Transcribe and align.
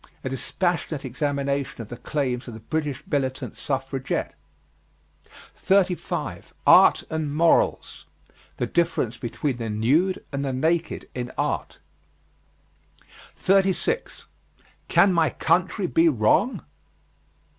A 0.23 0.29
dispassionate 0.29 1.05
examination 1.05 1.79
of 1.79 1.89
the 1.89 1.97
claims 1.97 2.47
of 2.47 2.55
the 2.55 2.59
British 2.59 3.03
militant 3.05 3.55
suffragette. 3.55 4.33
35. 5.53 6.55
ART 6.65 7.03
AND 7.11 7.35
MORALS. 7.35 8.07
The 8.57 8.65
difference 8.65 9.19
between 9.19 9.57
the 9.57 9.69
nude 9.69 10.25
and 10.31 10.43
the 10.43 10.53
naked 10.53 11.07
in 11.13 11.31
art. 11.37 11.77
36. 13.35 14.25
CAN 14.87 15.13
MY 15.13 15.29
COUNTRY 15.29 15.85
BE 15.85 16.09
WRONG? 16.09 16.63